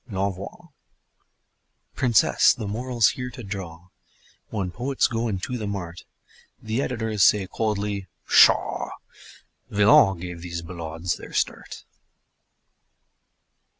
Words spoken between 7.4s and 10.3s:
coldly: "Pshaw! Villon